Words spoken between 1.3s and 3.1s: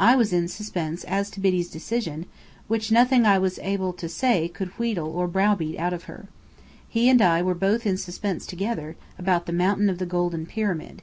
to Biddy's decision, which